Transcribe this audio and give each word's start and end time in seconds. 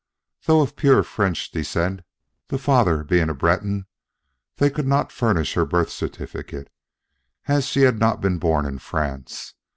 Though 0.45 0.61
of 0.61 0.75
pure 0.75 1.03
French 1.03 1.51
descent, 1.51 2.01
the 2.47 2.57
father 2.57 3.03
being 3.03 3.29
a 3.29 3.35
Breton, 3.35 3.85
they 4.55 4.71
could 4.71 4.87
not 4.87 5.11
furnish 5.11 5.53
her 5.53 5.63
birth 5.63 5.91
certificate, 5.91 6.71
as 7.47 7.67
she 7.67 7.81
had 7.81 7.99
not 7.99 8.19
been 8.19 8.39
born 8.39 8.65
in 8.65 8.79
France. 8.79 9.53